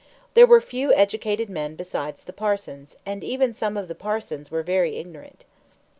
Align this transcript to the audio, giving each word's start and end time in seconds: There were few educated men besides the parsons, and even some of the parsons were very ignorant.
There 0.33 0.47
were 0.47 0.59
few 0.59 0.91
educated 0.91 1.47
men 1.47 1.75
besides 1.75 2.23
the 2.23 2.33
parsons, 2.33 2.95
and 3.05 3.23
even 3.23 3.53
some 3.53 3.77
of 3.77 3.87
the 3.87 3.93
parsons 3.93 4.49
were 4.49 4.63
very 4.63 4.97
ignorant. 4.97 5.45